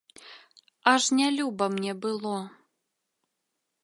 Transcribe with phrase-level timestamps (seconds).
[0.91, 2.35] Аж нялюба мне было.